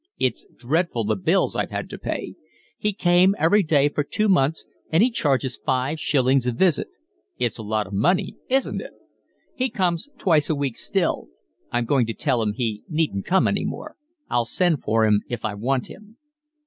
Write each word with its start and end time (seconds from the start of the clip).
It's 0.17 0.47
dreadful 0.57 1.03
the 1.03 1.15
bills 1.15 1.55
I've 1.55 1.69
had 1.69 1.87
to 1.91 1.99
pay. 1.99 2.33
He 2.79 2.91
came 2.91 3.35
every 3.37 3.61
day 3.61 3.87
for 3.87 4.03
two 4.03 4.27
months, 4.27 4.65
and 4.89 5.03
he 5.03 5.11
charges 5.11 5.59
five 5.63 5.99
shillings 5.99 6.47
a 6.47 6.51
visit. 6.51 6.87
It's 7.37 7.59
a 7.59 7.61
lot 7.61 7.85
of 7.85 7.93
money, 7.93 8.35
isn't 8.49 8.81
it? 8.81 8.93
He 9.53 9.69
comes 9.69 10.09
twice 10.17 10.49
a 10.49 10.55
week 10.55 10.75
still. 10.75 11.27
I'm 11.71 11.85
going 11.85 12.07
to 12.07 12.15
tell 12.15 12.41
him 12.41 12.53
he 12.53 12.81
needn't 12.89 13.25
come 13.25 13.47
any 13.47 13.63
more. 13.63 13.95
I'll 14.27 14.45
send 14.45 14.81
for 14.81 15.05
him 15.05 15.21
if 15.29 15.45
I 15.45 15.53
want 15.53 15.85
him." 15.85 16.17